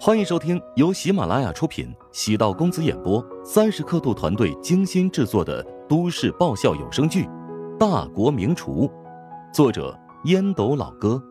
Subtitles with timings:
[0.00, 7.24] 欢迎收听由喜马拉雅出品、喜道公子演播、三十刻度团队精心制作的都市爆笑有声剧
[7.78, 8.88] 《大国名厨》，
[9.54, 11.22] 作者烟斗老哥，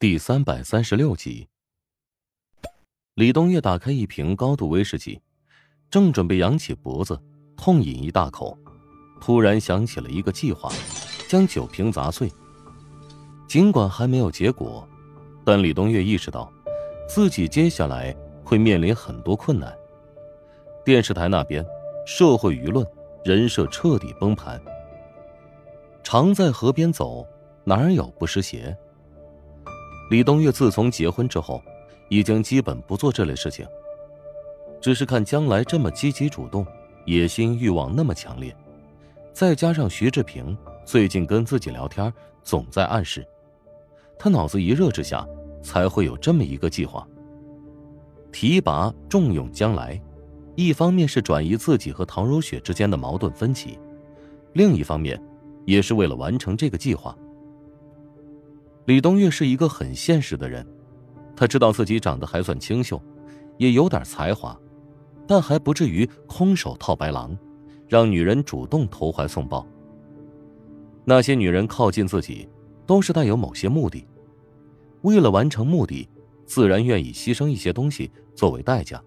[0.00, 1.48] 第三百三十六集。
[3.14, 5.20] 李东岳打开一瓶高度威士忌，
[5.88, 7.16] 正准备扬起脖子
[7.56, 8.58] 痛饮一大口，
[9.20, 10.70] 突然想起了一个计划，
[11.28, 12.28] 将酒瓶砸碎。
[13.46, 14.86] 尽管还没有结果，
[15.44, 16.52] 但李东岳意识到，
[17.08, 18.14] 自己接下来
[18.44, 19.76] 会面临很多困难。
[20.84, 21.64] 电视台那边，
[22.04, 22.86] 社会舆论、
[23.24, 24.60] 人设彻底崩盘。
[26.02, 27.26] 常在河边走，
[27.64, 28.76] 哪有不湿鞋？
[30.10, 31.62] 李东岳自从结婚之后，
[32.08, 33.66] 已经基本不做这类事情。
[34.80, 36.64] 只是看将来这么积极主动，
[37.06, 38.54] 野心欲望那么强烈，
[39.32, 43.26] 再加上徐志平最近跟自己聊天，总在暗示。
[44.18, 45.26] 他脑子一热之下，
[45.62, 47.06] 才会有这么一个计划。
[48.32, 50.00] 提拔重用将来，
[50.54, 53.78] 一方面是转移自己和唐如雪之间的矛盾分歧，
[54.54, 55.22] 另一方面，
[55.66, 57.16] 也是为了完成这个计划。
[58.86, 60.66] 李东岳是一个很现实的人，
[61.36, 63.00] 他知道自己长得还算清秀，
[63.58, 64.58] 也有点才华，
[65.26, 67.36] 但还不至于空手套白狼，
[67.86, 69.66] 让女人主动投怀送抱。
[71.04, 72.48] 那些女人靠近自己。
[72.86, 74.06] 都是带有某些目的，
[75.06, 76.08] 为了完成目的，
[76.46, 79.00] 自然愿意牺牲一些东西作为代价。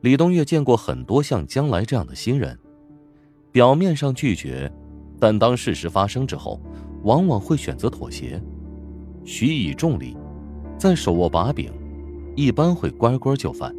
[0.00, 2.56] 李东岳见过很多像将来这样的新人，
[3.50, 4.72] 表面上拒绝，
[5.18, 6.62] 但当事实发生之后，
[7.02, 8.40] 往往会选择妥协，
[9.24, 10.16] 许以重礼，
[10.78, 11.72] 再手握把柄，
[12.36, 13.74] 一般会乖乖就范。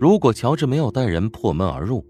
[0.00, 2.04] 如果乔治没有带人破门而入，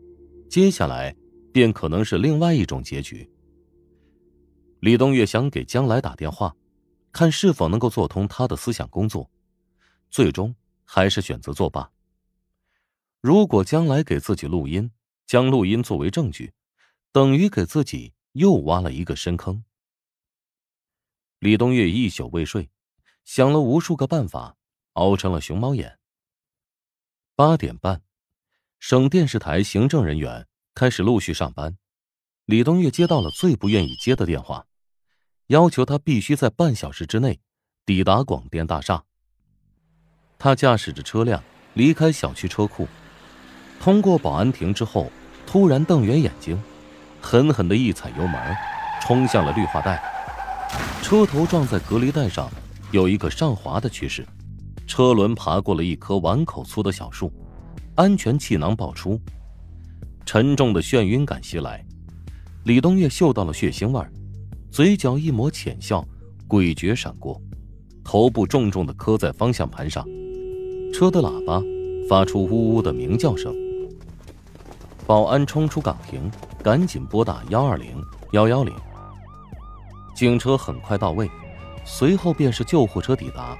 [0.48, 1.14] 接下来
[1.52, 3.28] 便可能是另外一种结局。
[4.80, 6.54] 李东岳想给将来打电话，
[7.18, 9.28] 看是否能够做通他的思想工作，
[10.08, 11.90] 最终还是选择作罢。
[13.20, 14.92] 如果将来给自己录音，
[15.26, 16.52] 将录音作为证据，
[17.10, 19.64] 等于给自己又挖了一个深坑。
[21.40, 22.70] 李东岳一宿未睡，
[23.24, 24.56] 想了无数个办法，
[24.92, 25.98] 熬成了熊猫眼。
[27.34, 28.00] 八点半，
[28.78, 31.76] 省电视台行政人员开始陆续上班，
[32.44, 34.67] 李东岳接到了最不愿意接的电话。
[35.48, 37.40] 要求他必须在半小时之内
[37.86, 39.02] 抵达广电大厦。
[40.38, 41.42] 他驾驶着车辆
[41.72, 42.86] 离开小区车库，
[43.80, 45.10] 通过保安亭之后，
[45.46, 46.60] 突然瞪圆眼睛，
[47.22, 48.56] 狠狠的一踩油门，
[49.00, 50.02] 冲向了绿化带。
[51.02, 52.50] 车头撞在隔离带上，
[52.92, 54.26] 有一个上滑的趋势，
[54.86, 57.32] 车轮爬过了一棵碗口粗的小树，
[57.94, 59.18] 安全气囊爆出，
[60.26, 61.82] 沉重的眩晕感袭来，
[62.64, 64.12] 李东岳嗅到了血腥味儿。
[64.70, 66.06] 嘴角一抹浅笑，
[66.48, 67.40] 诡谲闪过，
[68.04, 70.06] 头部重重的磕在方向盘上，
[70.92, 71.60] 车的喇叭
[72.08, 73.54] 发出呜呜的鸣叫声。
[75.06, 76.30] 保安冲出岗亭，
[76.62, 78.00] 赶紧拨打幺二零、
[78.32, 78.72] 幺幺零。
[80.14, 81.28] 警车很快到位，
[81.84, 83.56] 随后便是救护车抵达。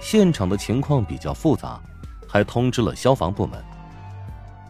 [0.00, 1.80] 现场的情况比较复杂，
[2.28, 3.58] 还通知了消防部门。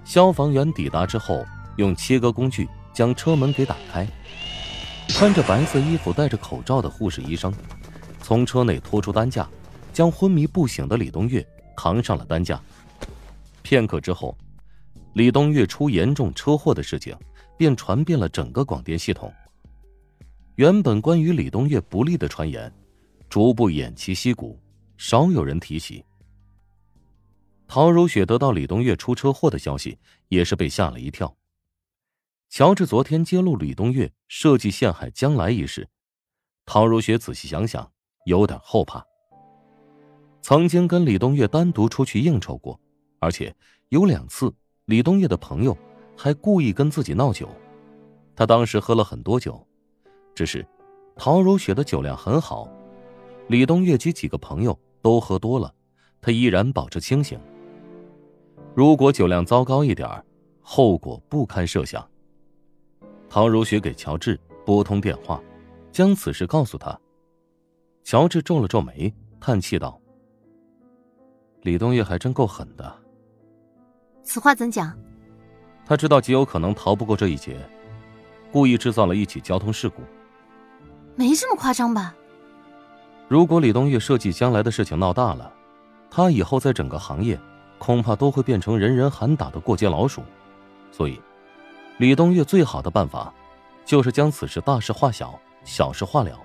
[0.04, 1.44] 消防员抵达之后，
[1.76, 4.06] 用切割工具将车门给打开。
[5.08, 7.54] 穿着白色衣服、戴着口罩的护士医生，
[8.20, 9.48] 从车内拖出担架，
[9.92, 12.60] 将昏迷不醒的李东月扛上了担架。
[13.62, 14.36] 片刻之后，
[15.14, 17.16] 李东月出严重车祸的事情
[17.56, 19.32] 便传遍了整个广电系统。
[20.56, 22.70] 原本关于李东月不利的传言，
[23.28, 24.58] 逐步偃旗息鼓，
[24.98, 26.04] 少有人提起。
[27.66, 29.96] 陶如雪得到李东月出车祸的消息，
[30.28, 31.34] 也是被吓了一跳。
[32.56, 35.88] 乔治昨天揭露李东月设计陷害将来一事，
[36.64, 37.90] 陶如雪仔细想想，
[38.26, 39.04] 有点后怕。
[40.40, 42.78] 曾经跟李东月单独出去应酬过，
[43.18, 43.52] 而且
[43.88, 44.54] 有两次，
[44.84, 45.76] 李东月的朋友
[46.16, 47.48] 还故意跟自己闹酒。
[48.36, 49.60] 他当时喝了很多酒，
[50.32, 50.64] 只是
[51.16, 52.68] 陶如雪的酒量很好，
[53.48, 55.74] 李东月及几个朋友都喝多了，
[56.20, 57.36] 他依然保持清醒。
[58.76, 60.08] 如果酒量糟糕一点
[60.60, 62.08] 后果不堪设想。
[63.28, 65.40] 陶如雪给乔治拨通电话，
[65.90, 66.98] 将此事告诉他。
[68.04, 70.00] 乔治皱了皱眉，叹气道
[71.62, 72.94] ：“李东岳还真够狠的。”
[74.22, 74.96] 此话怎讲？
[75.86, 77.58] 他知道极有可能逃不过这一劫，
[78.52, 80.02] 故意制造了一起交通事故。
[81.16, 82.14] 没这么夸张吧？
[83.28, 85.52] 如果李东岳设计将来的事情闹大了，
[86.10, 87.38] 他以后在整个行业
[87.78, 90.22] 恐怕都会变成人人喊打的过街老鼠，
[90.92, 91.20] 所以。
[91.98, 93.32] 李东岳最好的办法，
[93.84, 96.38] 就是将此事大事化小，小事化了。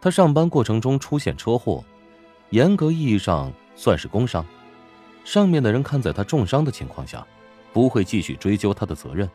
[0.00, 1.82] 他上班过程中出现车祸，
[2.50, 4.44] 严格意义上算是工伤。
[5.24, 7.26] 上面的人看在他重伤的情况下，
[7.72, 9.28] 不会继续追究他的责任。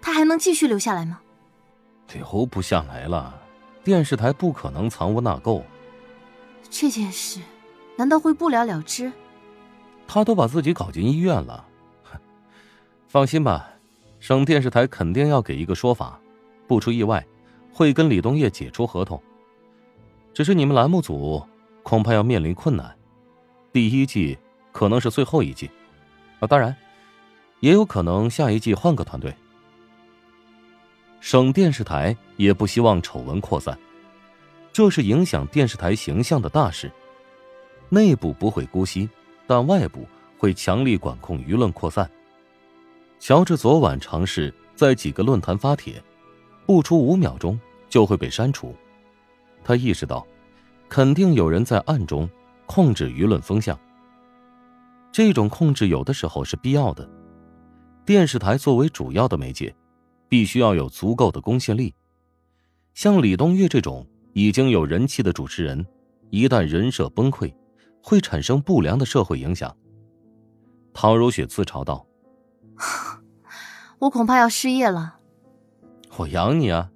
[0.00, 1.20] 他还能继续留下来吗？
[2.12, 3.38] 留不下来了，
[3.84, 5.62] 电视台不可能藏污纳垢。
[6.70, 7.40] 这件事
[7.96, 9.12] 难道会不了了之？
[10.06, 11.67] 他都把自己搞进医院了，
[13.08, 13.66] 放心吧，
[14.20, 16.20] 省电视台肯定要给一个说法，
[16.66, 17.26] 不出意外，
[17.72, 19.20] 会跟李东岳解除合同。
[20.34, 21.42] 只是你们栏目组
[21.82, 22.94] 恐怕要面临困难，
[23.72, 24.36] 第一季
[24.72, 25.70] 可能是最后一季，
[26.38, 26.76] 啊，当然，
[27.60, 29.34] 也有可能下一季换个团队。
[31.18, 33.76] 省电视台也不希望丑闻扩散，
[34.70, 36.92] 这是影响电视台形象的大事，
[37.88, 39.08] 内部不会姑息。
[39.46, 40.06] 但外部
[40.36, 42.08] 会强力管控舆论扩散。
[43.20, 46.02] 乔治昨晚尝试在几个论坛发帖，
[46.66, 48.74] 不出五秒钟就会被删除。
[49.62, 50.26] 他意识到，
[50.88, 52.28] 肯定有人在暗中
[52.66, 53.78] 控制舆论风向。
[55.12, 57.08] 这种控制有的时候是必要的。
[58.04, 59.74] 电视台作为主要的媒介，
[60.28, 61.94] 必须要有足够的公信力。
[62.94, 65.84] 像李东岳这种已经有人气的主持人，
[66.30, 67.52] 一旦人设崩溃。
[68.00, 69.76] 会产生不良的社会影响。
[70.94, 72.06] 陶如雪自嘲道
[74.00, 75.18] ：“我恐怕要失业了。”
[76.18, 76.90] 我养你啊！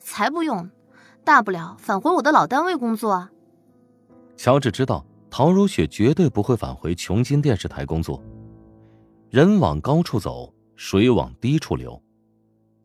[0.00, 0.68] 才不用，
[1.24, 3.30] 大不了返回我的老单位工作啊。
[4.36, 8.22] 乔治知道陶如雪绝对不会返回琼金电视台工作。
[9.30, 12.02] 人往高处走，水往低处流。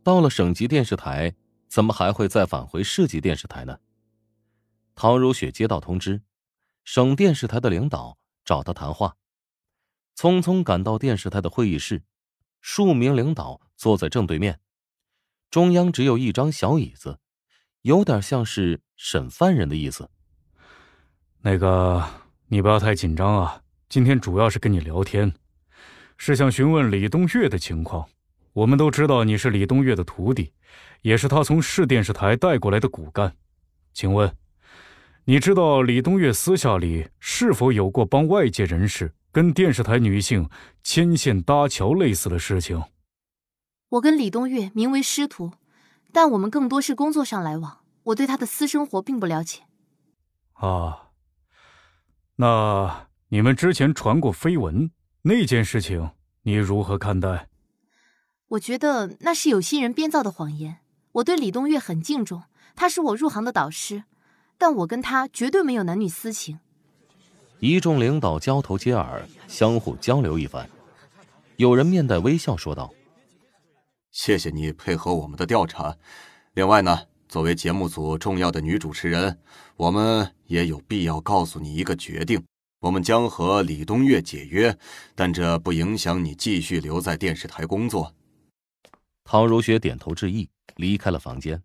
[0.03, 1.33] 到了省级电视台，
[1.67, 3.77] 怎么还会再返回市级电视台呢？
[4.95, 6.21] 陶如雪接到通知。
[6.85, 9.15] 省电视台的领导找他谈话，
[10.17, 12.01] 匆匆赶到电视台的会议室，
[12.59, 14.59] 数名领导坐在正对面，
[15.51, 17.19] 中央只有一张小椅子，
[17.83, 20.09] 有点像是审犯人的意思。
[21.41, 22.03] 那个，
[22.47, 25.31] 你不要太紧张啊，今天主要是跟你聊天，
[26.17, 28.09] 是想询问李东岳的情况。
[28.53, 30.51] 我们都知道你是李东岳的徒弟，
[31.03, 33.35] 也是他从市电视台带过来的骨干，
[33.93, 34.35] 请问。
[35.25, 40.49] 你知道李东岳私下里是否有过帮外界人士跟电视台女性
[40.81, 42.85] 牵线搭桥类似的事情？
[43.89, 45.51] 我跟李东月名为师徒，
[46.11, 49.61] 但我们更多是工作上来往，我对他的私生活并不了解。
[50.53, 51.09] 啊，
[52.37, 54.89] 那你们之前传过绯闻
[55.21, 56.09] 那件事情，
[56.41, 57.47] 你如何看待？
[58.47, 60.77] 我觉得那是有心人编造的谎言。
[61.11, 62.41] 我对李东月很敬重，
[62.75, 64.05] 他是我入行的导师。
[64.57, 66.59] 但我跟他绝对没有男女私情。
[67.59, 70.69] 一众领导交头接耳，相互交流一番。
[71.55, 72.93] 有人面带微笑说道
[74.11, 75.97] ：“谢谢你配合我们的调查。
[76.53, 79.39] 另外呢，作为节目组重要的女主持人，
[79.75, 82.43] 我们也有必要告诉你一个决定：
[82.79, 84.77] 我们将和李东岳解约，
[85.15, 88.13] 但这不影响你继续留在电视台工作。”
[89.25, 91.59] 陶如雪点头致意，离开了房间。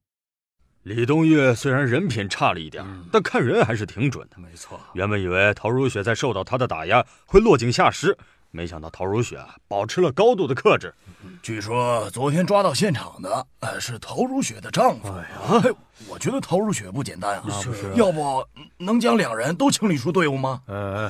[0.82, 4.37] 李东岳虽然人品差了一点，但看人还是挺准的。
[4.38, 8.17] 没错，原本以为陶如雪在受到他的打压会落井下石，
[8.50, 9.38] 没想到陶如雪
[9.69, 10.93] 保持了高度的克制。
[11.40, 15.08] 据说昨天抓到现场的，呃，是陶如雪的丈夫。
[15.12, 15.75] 哎呀，
[16.08, 17.44] 我觉得陶如雪不简单啊！
[17.62, 18.44] 是要不
[18.79, 20.62] 能将两人都清理出队伍吗？
[20.67, 21.08] 呃，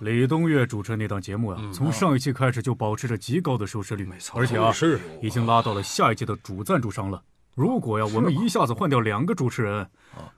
[0.00, 7.22] 李东岳主持那档节目啊，从上一期开始就保持着极高的收视率，没错，而且啊，是已经拉到了下一季的主赞助商了。
[7.54, 9.88] 如果呀，我们一下子换掉两个主持人，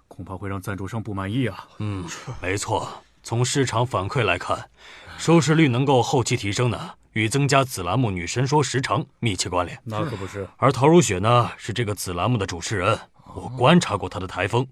[0.06, 1.66] 恐怕会让赞助商不满意啊。
[1.78, 2.04] 嗯，
[2.42, 3.02] 没错。
[3.22, 4.70] 从市场反馈来看，
[5.18, 9.78] 收视率能够后期提升呢，与增加子栏目《女神说》时长密切关联。
[9.84, 10.46] 那可不是。
[10.58, 12.98] 而陶如雪呢，是这个子栏目的主持人，
[13.34, 14.66] 我观察过她的台风，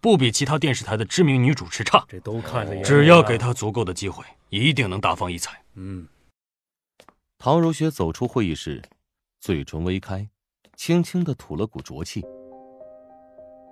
[0.00, 2.04] 不比其他电视台的知名女主持差。
[2.08, 2.84] 这都看在眼里。
[2.84, 5.62] 只要给她足够的机会，一定能大放异彩。
[5.74, 6.08] 嗯。
[7.38, 8.82] 陶如雪走出会议室，
[9.38, 10.28] 嘴唇微开。
[10.82, 12.24] 轻轻的吐了股浊气。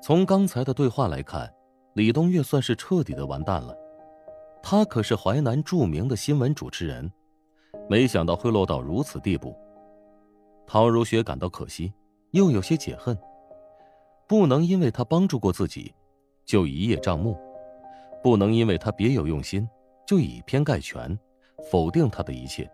[0.03, 1.51] 从刚才的对话来看，
[1.95, 3.75] 李东月算是彻底的完蛋了。
[4.63, 7.11] 他可是淮南著名的新闻主持人，
[7.89, 9.57] 没想到会落到如此地步。
[10.67, 11.91] 陶如雪感到可惜，
[12.33, 13.19] 又有些解恨。
[14.29, 15.95] 不能因为他帮助过自己，
[16.45, 17.33] 就一叶障目；
[18.23, 19.67] 不能因为他别有用心，
[20.07, 21.19] 就以偏概全，
[21.71, 22.71] 否定他的一切。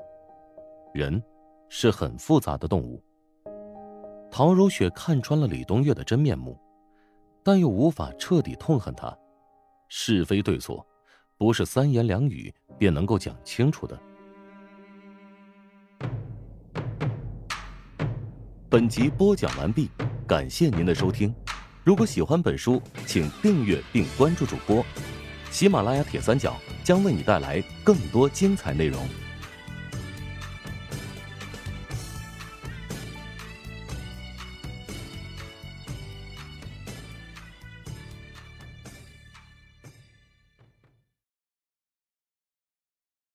[0.92, 1.22] 人，
[1.68, 3.00] 是很复杂的动物。
[4.36, 6.58] 陶如雪看穿了李东月的真面目，
[7.44, 9.16] 但又无法彻底痛恨他。
[9.88, 10.84] 是非对错，
[11.38, 13.96] 不是三言两语便能够讲清楚的。
[18.68, 19.88] 本集播讲完毕，
[20.26, 21.32] 感谢您的收听。
[21.84, 24.84] 如果喜欢本书，请订阅并关注主播。
[25.52, 29.00] 喜马拉雅铁三角将为你带来更多精彩内容。